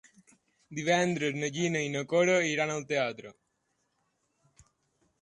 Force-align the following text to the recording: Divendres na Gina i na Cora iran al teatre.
Divendres 0.79 1.37
na 1.43 1.51
Gina 1.59 1.85
i 1.89 1.93
na 1.97 2.03
Cora 2.15 2.39
iran 2.55 2.75
al 2.79 2.89
teatre. 2.95 3.35